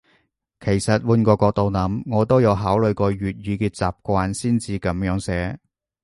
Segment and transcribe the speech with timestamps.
[0.59, 5.59] 其實換個角度諗，我都有考慮過粵語嘅習慣先至噉樣寫